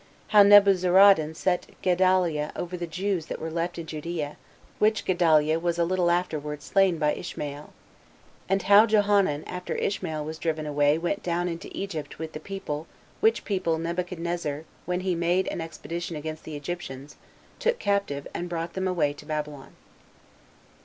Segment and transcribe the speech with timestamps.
[0.29, 4.35] How Nebuzaradan Set Gedaliah Over The Jews That Were Left In Judea
[4.79, 7.71] Which Gedaliah Was A Little Afterward Slain By Ishmael;
[8.49, 12.87] And How Johanan After Ishmael Was Driven Away Went Down Into Egypt With The People
[13.19, 17.15] Which People Nebuchadnezzar When He Made An Expedition Against The Egyptians
[17.59, 19.75] Took Captive And Brought Them Away To Babylon.